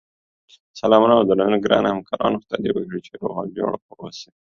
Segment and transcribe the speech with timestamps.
[0.81, 4.29] سلامونه اودرنښت ګراونوهمکارانو خدای دی وکړی چی روغ اوجوړبه اووسی